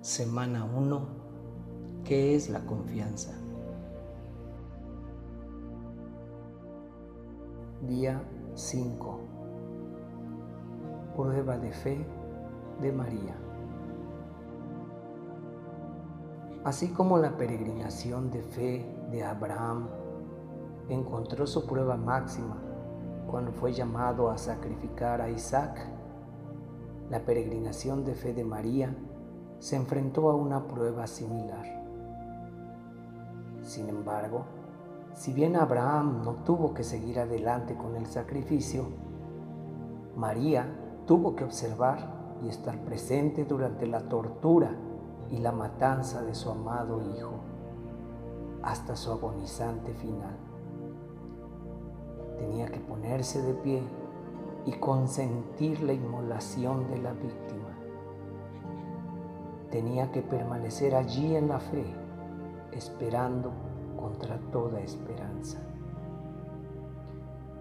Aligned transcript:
Semana 0.00 0.64
1. 0.64 1.00
¿Qué 2.04 2.36
es 2.36 2.48
la 2.48 2.64
confianza? 2.64 3.32
Día 7.82 8.22
5. 8.54 9.20
Prueba 11.16 11.58
de 11.58 11.72
fe 11.72 12.06
de 12.80 12.92
María. 12.92 13.34
Así 16.62 16.92
como 16.92 17.18
la 17.18 17.36
peregrinación 17.36 18.30
de 18.30 18.42
fe 18.42 18.86
de 19.10 19.24
Abraham 19.24 19.88
encontró 20.88 21.44
su 21.44 21.66
prueba 21.66 21.96
máxima 21.96 22.56
cuando 23.28 23.50
fue 23.50 23.72
llamado 23.72 24.30
a 24.30 24.38
sacrificar 24.38 25.20
a 25.20 25.28
Isaac, 25.28 25.76
la 27.10 27.24
peregrinación 27.24 28.04
de 28.04 28.14
fe 28.14 28.32
de 28.32 28.44
María 28.44 28.94
se 29.58 29.76
enfrentó 29.76 30.30
a 30.30 30.34
una 30.34 30.66
prueba 30.66 31.06
similar. 31.06 31.66
Sin 33.62 33.88
embargo, 33.88 34.44
si 35.14 35.32
bien 35.32 35.56
Abraham 35.56 36.22
no 36.24 36.34
tuvo 36.44 36.72
que 36.74 36.84
seguir 36.84 37.18
adelante 37.18 37.76
con 37.76 37.96
el 37.96 38.06
sacrificio, 38.06 38.86
María 40.16 40.66
tuvo 41.06 41.34
que 41.34 41.44
observar 41.44 42.36
y 42.42 42.48
estar 42.48 42.78
presente 42.84 43.44
durante 43.44 43.86
la 43.86 44.08
tortura 44.08 44.70
y 45.30 45.38
la 45.38 45.52
matanza 45.52 46.22
de 46.22 46.34
su 46.34 46.50
amado 46.50 47.02
Hijo, 47.16 47.32
hasta 48.62 48.94
su 48.96 49.10
agonizante 49.10 49.92
final. 49.94 50.36
Tenía 52.38 52.66
que 52.66 52.78
ponerse 52.78 53.42
de 53.42 53.54
pie 53.54 53.82
y 54.66 54.72
consentir 54.72 55.82
la 55.82 55.92
inmolación 55.92 56.88
de 56.88 56.98
la 56.98 57.12
víctima 57.12 57.57
tenía 59.70 60.10
que 60.12 60.22
permanecer 60.22 60.94
allí 60.94 61.36
en 61.36 61.48
la 61.48 61.60
fe, 61.60 61.84
esperando 62.72 63.50
contra 63.98 64.38
toda 64.52 64.80
esperanza. 64.80 65.58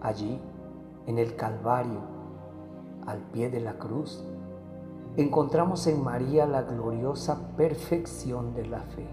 Allí, 0.01 0.39
en 1.05 1.17
el 1.17 1.35
Calvario, 1.35 2.01
al 3.05 3.19
pie 3.19 3.49
de 3.49 3.59
la 3.59 3.73
cruz, 3.73 4.23
encontramos 5.15 5.87
en 5.87 6.03
María 6.03 6.45
la 6.45 6.63
gloriosa 6.63 7.55
perfección 7.57 8.53
de 8.53 8.67
la 8.67 8.81
fe. 8.81 9.07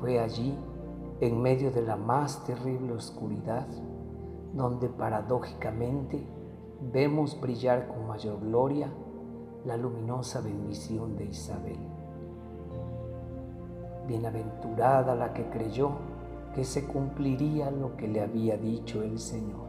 Fue 0.00 0.20
allí, 0.20 0.56
en 1.20 1.40
medio 1.40 1.70
de 1.70 1.82
la 1.82 1.96
más 1.96 2.44
terrible 2.44 2.92
oscuridad, 2.92 3.66
donde 4.52 4.88
paradójicamente 4.88 6.24
vemos 6.92 7.40
brillar 7.40 7.88
con 7.88 8.06
mayor 8.06 8.40
gloria 8.40 8.88
la 9.64 9.76
luminosa 9.78 10.40
bendición 10.40 11.16
de 11.16 11.24
Isabel. 11.24 11.78
Bienaventurada 14.06 15.14
la 15.14 15.32
que 15.32 15.48
creyó 15.48 15.92
que 16.54 16.64
se 16.64 16.86
cumpliría 16.86 17.70
lo 17.70 17.96
que 17.96 18.06
le 18.06 18.20
había 18.20 18.58
dicho 18.58 19.02
el 19.02 19.18
Señor. 19.18 19.64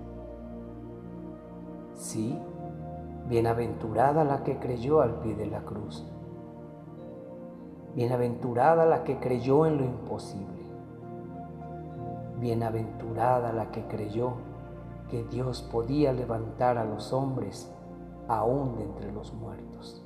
Sí, 1.94 2.38
bienaventurada 3.30 4.26
la 4.26 4.44
que 4.44 4.60
creyó 4.60 5.00
al 5.00 5.22
pie 5.22 5.34
de 5.36 5.48
la 5.48 5.62
cruz. 5.62 6.06
Bienaventurada 7.96 8.86
la 8.86 9.06
que 9.06 9.18
creyó 9.20 9.66
en 9.66 9.78
lo 9.78 9.86
imposible. 9.86 10.66
Bienaventurada 12.40 13.54
la 13.54 13.72
que 13.72 13.88
creyó 13.88 14.34
que 15.09 15.24
Dios 15.24 15.62
podía 15.62 16.12
levantar 16.12 16.78
a 16.78 16.84
los 16.84 17.14
hombres 17.14 17.72
aún 18.28 18.76
de 18.76 18.84
entre 18.84 19.12
los 19.12 19.34
muertos. 19.34 20.04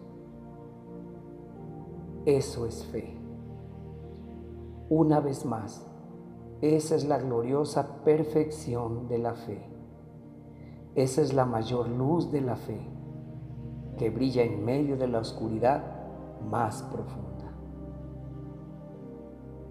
Eso 2.26 2.66
es 2.66 2.86
fe. 2.86 3.16
Una 4.90 5.20
vez 5.20 5.46
más, 5.46 5.86
esa 6.62 6.96
es 6.96 7.08
la 7.08 7.20
gloriosa 7.20 8.04
perfección 8.04 9.08
de 9.08 9.20
la 9.20 9.34
fe. 9.34 9.66
Esa 10.96 11.22
es 11.22 11.34
la 11.34 11.46
mayor 11.46 11.88
luz 11.88 12.32
de 12.32 12.42
la 12.42 12.56
fe 12.56 12.80
que 13.98 14.10
brilla 14.10 14.44
en 14.44 14.64
medio 14.66 14.98
de 14.98 15.08
la 15.08 15.20
oscuridad 15.20 15.84
más 16.50 16.82
profunda. 16.84 17.30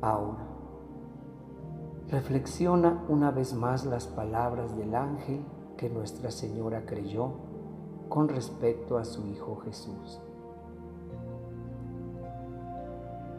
Ahora, 0.01 0.47
reflexiona 2.09 3.05
una 3.09 3.31
vez 3.31 3.55
más 3.55 3.85
las 3.85 4.07
palabras 4.07 4.77
del 4.77 4.95
ángel 4.95 5.41
que 5.77 5.91
Nuestra 5.91 6.31
Señora 6.31 6.85
creyó 6.87 7.48
con 8.09 8.29
respecto 8.29 8.99
a 8.99 9.05
su 9.05 9.27
Hijo 9.27 9.57
Jesús. 9.65 10.21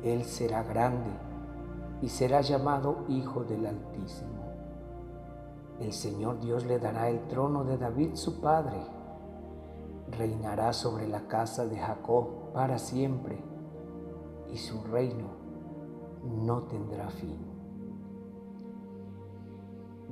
Él 0.03 0.23
será 0.23 0.63
grande 0.63 1.11
y 2.01 2.09
será 2.09 2.41
llamado 2.41 3.05
Hijo 3.09 3.43
del 3.43 3.65
Altísimo. 3.65 4.39
El 5.79 5.93
Señor 5.93 6.39
Dios 6.39 6.65
le 6.65 6.79
dará 6.79 7.09
el 7.09 7.27
trono 7.27 7.63
de 7.63 7.77
David 7.77 8.15
su 8.15 8.39
padre. 8.41 8.77
Reinará 10.11 10.73
sobre 10.73 11.07
la 11.07 11.27
casa 11.27 11.65
de 11.65 11.77
Jacob 11.77 12.51
para 12.53 12.77
siempre 12.77 13.41
y 14.51 14.57
su 14.57 14.81
reino 14.83 15.27
no 16.23 16.63
tendrá 16.63 17.09
fin. 17.09 17.37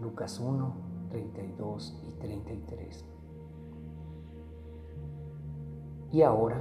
Lucas 0.01 0.39
1, 0.39 0.75
32 1.09 2.03
y 2.07 2.11
33. 2.13 3.16
Y 6.11 6.21
ahora 6.21 6.57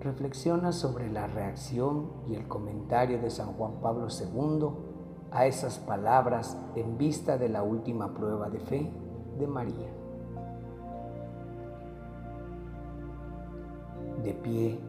reflexiona 0.00 0.72
sobre 0.72 1.10
la 1.10 1.26
reacción 1.26 2.10
y 2.28 2.34
el 2.34 2.48
comentario 2.48 3.20
de 3.20 3.30
San 3.30 3.52
Juan 3.54 3.80
Pablo 3.80 4.08
II 4.08 4.68
a 5.30 5.46
esas 5.46 5.78
palabras 5.78 6.58
en 6.74 6.98
vista 6.98 7.38
de 7.38 7.48
la 7.48 7.62
última 7.62 8.12
prueba 8.14 8.50
de 8.50 8.60
fe 8.60 8.90
de 9.38 9.46
María. 9.46 9.88
De 14.22 14.34
pie, 14.34 14.80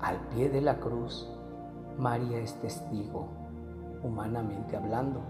al 0.00 0.18
pie 0.28 0.48
de 0.48 0.60
la 0.60 0.78
cruz, 0.78 1.28
María 1.98 2.38
es 2.38 2.54
testigo, 2.60 3.28
humanamente 4.02 4.76
hablando, 4.76 5.20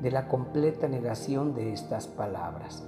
de 0.00 0.10
la 0.10 0.28
completa 0.28 0.86
negación 0.86 1.54
de 1.54 1.72
estas 1.72 2.06
palabras. 2.06 2.86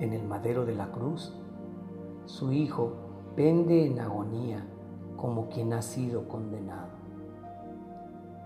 En 0.00 0.12
el 0.12 0.24
madero 0.24 0.64
de 0.64 0.74
la 0.74 0.90
cruz, 0.90 1.32
su 2.26 2.52
Hijo 2.52 2.92
pende 3.36 3.86
en 3.86 4.00
agonía 4.00 4.64
como 5.16 5.48
quien 5.48 5.72
ha 5.72 5.82
sido 5.82 6.28
condenado. 6.28 6.92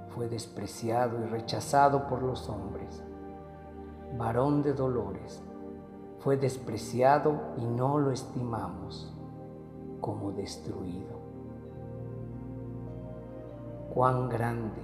Fue 0.08 0.28
despreciado 0.28 1.20
y 1.22 1.26
rechazado 1.26 2.08
por 2.08 2.22
los 2.22 2.48
hombres, 2.48 3.04
varón 4.16 4.62
de 4.62 4.72
dolores, 4.72 5.42
fue 6.18 6.36
despreciado 6.36 7.40
y 7.56 7.66
no 7.66 7.98
lo 7.98 8.10
estimamos 8.10 9.14
como 10.00 10.32
destruido. 10.32 11.18
Cuán 13.94 14.28
grande, 14.28 14.80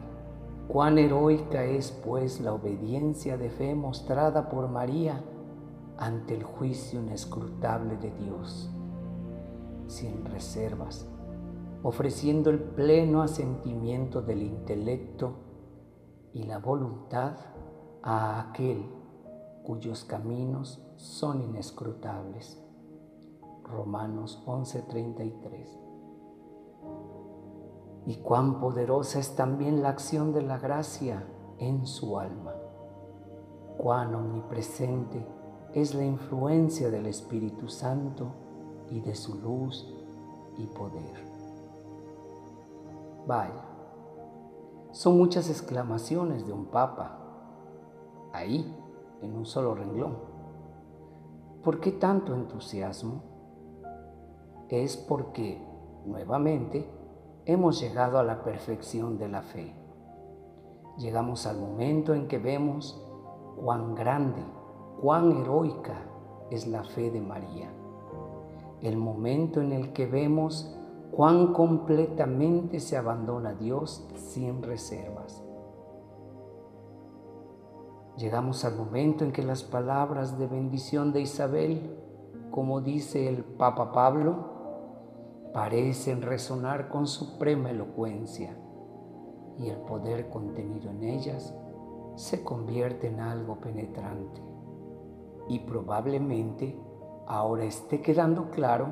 cuán 0.68 0.98
heroica 0.98 1.64
es 1.64 1.90
pues 1.90 2.40
la 2.40 2.52
obediencia 2.52 3.36
de 3.36 3.50
fe 3.50 3.74
mostrada 3.74 4.48
por 4.48 4.68
María 4.68 5.20
ante 5.98 6.34
el 6.34 6.44
juicio 6.44 7.00
inescrutable 7.00 7.96
de 7.96 8.10
Dios 8.12 8.73
sin 9.94 10.24
reservas, 10.24 11.06
ofreciendo 11.82 12.50
el 12.50 12.58
pleno 12.58 13.22
asentimiento 13.22 14.22
del 14.22 14.42
intelecto 14.42 15.34
y 16.32 16.42
la 16.42 16.58
voluntad 16.58 17.36
a 18.02 18.40
aquel 18.40 18.84
cuyos 19.62 20.04
caminos 20.04 20.84
son 20.96 21.40
inescrutables. 21.40 22.60
Romanos 23.62 24.42
11:33. 24.46 25.78
Y 28.06 28.16
cuán 28.16 28.60
poderosa 28.60 29.18
es 29.18 29.34
también 29.34 29.82
la 29.82 29.88
acción 29.88 30.32
de 30.32 30.42
la 30.42 30.58
gracia 30.58 31.26
en 31.58 31.86
su 31.86 32.18
alma. 32.18 32.52
Cuán 33.78 34.14
omnipresente 34.14 35.26
es 35.72 35.94
la 35.94 36.04
influencia 36.04 36.90
del 36.90 37.06
Espíritu 37.06 37.68
Santo 37.68 38.43
y 38.90 39.00
de 39.00 39.14
su 39.14 39.34
luz 39.36 39.86
y 40.58 40.66
poder. 40.66 41.24
Vaya, 43.26 43.64
son 44.92 45.16
muchas 45.18 45.48
exclamaciones 45.48 46.46
de 46.46 46.52
un 46.52 46.66
papa 46.66 47.18
ahí, 48.32 48.76
en 49.22 49.36
un 49.36 49.46
solo 49.46 49.74
renglón. 49.74 50.16
¿Por 51.62 51.80
qué 51.80 51.92
tanto 51.92 52.34
entusiasmo? 52.34 53.22
Es 54.68 54.96
porque, 54.96 55.64
nuevamente, 56.04 56.90
hemos 57.46 57.80
llegado 57.80 58.18
a 58.18 58.24
la 58.24 58.42
perfección 58.42 59.18
de 59.18 59.28
la 59.28 59.42
fe. 59.42 59.72
Llegamos 60.98 61.46
al 61.46 61.58
momento 61.58 62.12
en 62.12 62.26
que 62.28 62.38
vemos 62.38 63.00
cuán 63.56 63.94
grande, 63.94 64.42
cuán 65.00 65.30
heroica 65.30 66.02
es 66.50 66.66
la 66.66 66.82
fe 66.82 67.10
de 67.10 67.20
María 67.20 67.70
el 68.82 68.96
momento 68.96 69.60
en 69.60 69.72
el 69.72 69.92
que 69.92 70.06
vemos 70.06 70.74
cuán 71.10 71.52
completamente 71.52 72.80
se 72.80 72.96
abandona 72.96 73.50
a 73.50 73.54
Dios 73.54 74.06
sin 74.16 74.62
reservas. 74.62 75.44
Llegamos 78.16 78.64
al 78.64 78.76
momento 78.76 79.24
en 79.24 79.32
que 79.32 79.42
las 79.42 79.62
palabras 79.62 80.38
de 80.38 80.46
bendición 80.46 81.12
de 81.12 81.20
Isabel, 81.20 81.98
como 82.50 82.80
dice 82.80 83.28
el 83.28 83.44
Papa 83.44 83.92
Pablo, 83.92 84.54
parecen 85.52 86.22
resonar 86.22 86.88
con 86.88 87.06
suprema 87.06 87.70
elocuencia 87.70 88.56
y 89.58 89.68
el 89.68 89.78
poder 89.78 90.28
contenido 90.28 90.90
en 90.90 91.04
ellas 91.04 91.54
se 92.16 92.42
convierte 92.42 93.08
en 93.08 93.20
algo 93.20 93.60
penetrante. 93.60 94.40
Y 95.48 95.60
probablemente 95.60 96.78
ahora 97.26 97.64
esté 97.64 98.00
quedando 98.00 98.50
claro 98.50 98.88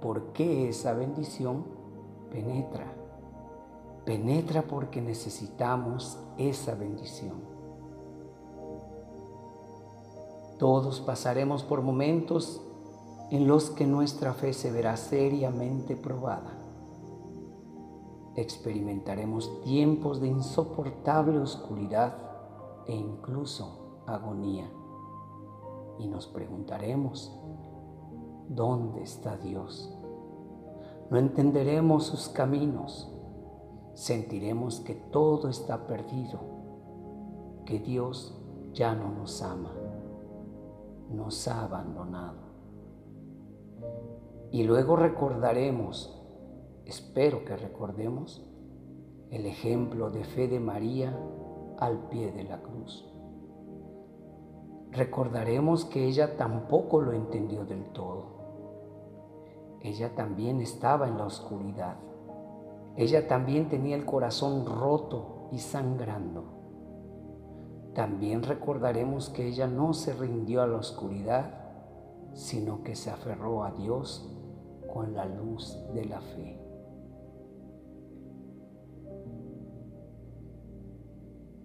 por 0.00 0.32
qué 0.32 0.68
esa 0.68 0.92
bendición 0.92 1.64
penetra. 2.30 2.92
Penetra 4.04 4.62
porque 4.62 5.00
necesitamos 5.00 6.18
esa 6.36 6.74
bendición. 6.74 7.54
Todos 10.58 11.00
pasaremos 11.00 11.62
por 11.62 11.82
momentos 11.82 12.60
en 13.30 13.48
los 13.48 13.70
que 13.70 13.86
nuestra 13.86 14.34
fe 14.34 14.52
se 14.52 14.70
verá 14.70 14.96
seriamente 14.96 15.96
probada. 15.96 16.58
Experimentaremos 18.36 19.62
tiempos 19.62 20.20
de 20.20 20.28
insoportable 20.28 21.38
oscuridad 21.38 22.16
e 22.86 22.94
incluso 22.94 24.02
agonía. 24.06 24.70
Y 25.98 26.08
nos 26.08 26.26
preguntaremos, 26.26 27.32
¿dónde 28.48 29.02
está 29.02 29.36
Dios? 29.36 29.96
No 31.10 31.18
entenderemos 31.18 32.06
sus 32.06 32.28
caminos, 32.28 33.12
sentiremos 33.94 34.80
que 34.80 34.94
todo 34.94 35.48
está 35.48 35.86
perdido, 35.86 36.40
que 37.64 37.78
Dios 37.78 38.40
ya 38.72 38.94
no 38.94 39.10
nos 39.10 39.42
ama, 39.42 39.72
nos 41.10 41.46
ha 41.48 41.64
abandonado. 41.64 42.42
Y 44.50 44.64
luego 44.64 44.96
recordaremos, 44.96 46.22
espero 46.84 47.44
que 47.44 47.56
recordemos, 47.56 48.44
el 49.30 49.46
ejemplo 49.46 50.10
de 50.10 50.24
fe 50.24 50.48
de 50.48 50.60
María 50.60 51.18
al 51.78 52.08
pie 52.08 52.30
de 52.32 52.44
la 52.44 52.62
cruz. 52.62 53.04
Recordaremos 54.92 55.84
que 55.84 56.04
ella 56.06 56.36
tampoco 56.36 57.00
lo 57.00 57.12
entendió 57.12 57.64
del 57.64 57.84
todo 57.92 58.33
ella 59.84 60.14
también 60.14 60.62
estaba 60.62 61.06
en 61.08 61.18
la 61.18 61.26
oscuridad. 61.26 61.96
Ella 62.96 63.28
también 63.28 63.68
tenía 63.68 63.96
el 63.96 64.06
corazón 64.06 64.64
roto 64.64 65.50
y 65.52 65.58
sangrando. 65.58 66.44
También 67.94 68.42
recordaremos 68.42 69.28
que 69.28 69.46
ella 69.46 69.66
no 69.66 69.92
se 69.92 70.14
rindió 70.14 70.62
a 70.62 70.66
la 70.66 70.78
oscuridad, 70.78 71.50
sino 72.32 72.82
que 72.82 72.96
se 72.96 73.10
aferró 73.10 73.62
a 73.62 73.72
Dios 73.72 74.26
con 74.90 75.12
la 75.14 75.26
luz 75.26 75.78
de 75.92 76.06
la 76.06 76.22
fe. 76.22 76.58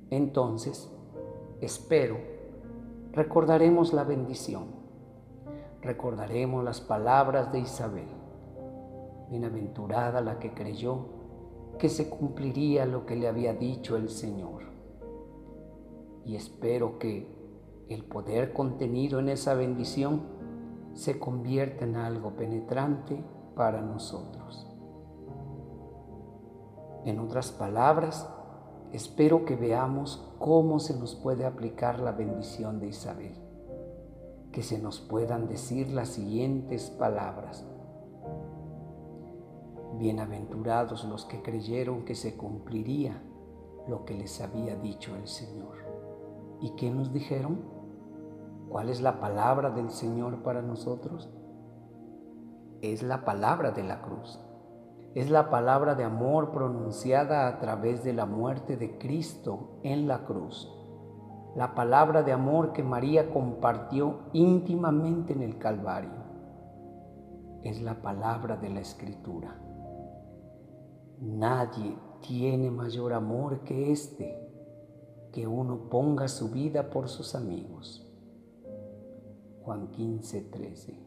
Entonces, 0.10 0.92
espero, 1.62 2.18
recordaremos 3.14 3.94
la 3.94 4.04
bendición 4.04 4.80
recordaremos 5.90 6.64
las 6.64 6.82
palabras 6.82 7.52
de 7.52 7.62
Isabel. 7.62 8.08
Bienaventurada 9.32 10.22
la 10.22 10.38
que 10.38 10.54
creyó 10.54 11.08
que 11.80 11.90
se 11.90 12.12
cumpliría 12.12 12.86
lo 12.86 13.08
que 13.08 13.16
le 13.16 13.28
había 13.28 13.54
dicho 13.54 13.98
el 13.98 14.10
Señor. 14.10 14.66
Y 16.26 16.36
espero 16.36 17.00
que 17.00 17.28
el 17.90 18.04
poder 18.04 18.54
contenido 18.54 19.18
en 19.18 19.30
esa 19.30 19.56
bendición 19.56 20.22
se 20.94 21.18
convierta 21.18 21.86
en 21.86 21.96
algo 21.96 22.36
penetrante 22.36 23.24
para 23.56 23.82
nosotros. 23.82 24.68
En 27.04 27.18
otras 27.18 27.52
palabras, 27.52 28.30
espero 28.92 29.44
que 29.44 29.56
veamos 29.56 30.36
cómo 30.38 30.78
se 30.78 31.00
nos 31.00 31.16
puede 31.16 31.46
aplicar 31.46 32.00
la 32.00 32.12
bendición 32.12 32.80
de 32.80 32.90
Isabel 32.90 33.49
que 34.52 34.64
se 34.64 34.80
nos 34.80 35.00
puedan 35.00 35.48
decir 35.48 35.90
las 35.92 36.10
siguientes 36.10 36.90
palabras. 36.90 37.66
Bienaventurados 39.98 41.04
los 41.06 41.26
que 41.26 41.42
creyeron 41.42 42.04
que 42.04 42.16
se 42.16 42.36
cumpliría 42.36 43.22
lo 43.88 44.06
que 44.06 44.16
les 44.16 44.42
había 44.42 44.76
dicho 44.76 45.16
el 45.16 45.28
Señor. 45.28 45.78
¿Y 46.62 46.72
qué 46.72 46.90
nos 46.90 47.14
dijeron? 47.14 47.62
¿Cuál 48.70 48.90
es 48.90 49.02
la 49.02 49.20
palabra 49.20 49.70
del 49.70 49.92
Señor 49.92 50.42
para 50.42 50.62
nosotros? 50.62 51.30
Es 52.82 53.04
la 53.04 53.26
palabra 53.26 53.72
de 53.72 53.84
la 53.84 54.02
cruz. 54.02 54.40
Es 55.16 55.30
la 55.30 55.50
palabra 55.50 55.96
de 55.96 56.04
amor 56.04 56.52
pronunciada 56.52 57.48
a 57.48 57.60
través 57.60 58.04
de 58.04 58.14
la 58.14 58.26
muerte 58.26 58.78
de 58.78 58.98
Cristo 58.98 59.80
en 59.84 60.08
la 60.08 60.24
cruz 60.26 60.79
la 61.56 61.74
palabra 61.74 62.24
de 62.24 62.32
amor 62.32 62.74
que 62.74 62.84
María 62.84 63.32
compartió 63.32 64.20
íntimamente 64.34 65.34
en 65.34 65.42
el 65.42 65.58
Calvario. 65.58 66.12
Es 67.64 67.82
la 67.82 68.02
palabra 68.02 68.56
de 68.58 68.70
la 68.70 68.80
Escritura. 68.80 69.60
Nadie 71.20 71.98
tiene 72.22 72.70
mayor 72.70 73.14
amor 73.14 73.64
que 73.64 73.92
este, 73.92 74.48
que 75.34 75.48
uno 75.48 75.90
ponga 75.90 76.28
su 76.28 76.50
vida 76.50 76.90
por 76.90 77.10
sus 77.10 77.36
amigos. 77.36 78.06
Juan 79.64 79.88
15, 79.88 80.42
13. 80.42 81.00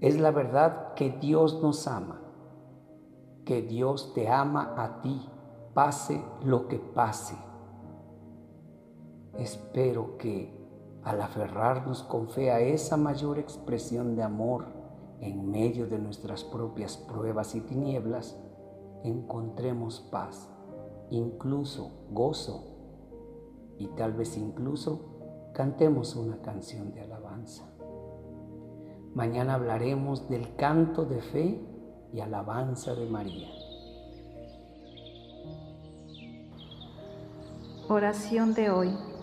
Es 0.00 0.20
la 0.20 0.30
verdad 0.30 0.94
que 0.94 1.10
Dios 1.10 1.62
nos 1.62 1.86
ama, 1.86 2.20
que 3.44 3.62
Dios 3.62 4.12
te 4.12 4.28
ama 4.28 4.74
a 4.76 5.00
ti, 5.00 5.26
pase 5.72 6.22
lo 6.44 6.68
que 6.68 6.78
pase 6.78 7.36
Espero 9.38 10.16
que 10.18 10.54
al 11.02 11.20
aferrarnos 11.20 12.02
con 12.02 12.28
fe 12.28 12.50
a 12.50 12.60
esa 12.60 12.96
mayor 12.96 13.38
expresión 13.38 14.16
de 14.16 14.22
amor 14.22 14.64
en 15.20 15.50
medio 15.50 15.86
de 15.86 15.98
nuestras 15.98 16.42
propias 16.42 16.96
pruebas 16.96 17.54
y 17.54 17.60
tinieblas, 17.60 18.36
encontremos 19.04 20.00
paz, 20.10 20.48
incluso 21.10 21.90
gozo 22.10 22.76
y 23.78 23.86
tal 23.88 24.14
vez 24.14 24.36
incluso 24.36 25.50
cantemos 25.52 26.16
una 26.16 26.40
canción 26.42 26.92
de 26.92 27.02
alabanza. 27.02 27.64
Mañana 29.14 29.54
hablaremos 29.54 30.28
del 30.28 30.56
canto 30.56 31.04
de 31.04 31.22
fe 31.22 31.60
y 32.12 32.20
alabanza 32.20 32.94
de 32.94 33.06
María. 33.06 33.48
Oración 37.88 38.52
de 38.52 38.70
hoy. 38.70 39.15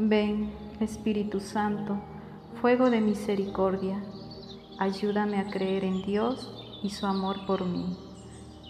Ven, 0.00 0.52
Espíritu 0.78 1.40
Santo, 1.40 1.98
fuego 2.60 2.88
de 2.88 3.00
misericordia, 3.00 4.00
ayúdame 4.78 5.40
a 5.40 5.50
creer 5.50 5.82
en 5.82 6.02
Dios 6.02 6.78
y 6.84 6.90
su 6.90 7.04
amor 7.04 7.44
por 7.46 7.66
mí, 7.66 7.96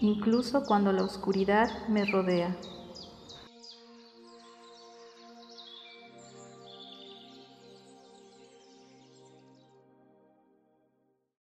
incluso 0.00 0.64
cuando 0.64 0.90
la 0.90 1.02
oscuridad 1.02 1.86
me 1.86 2.06
rodea. 2.06 2.56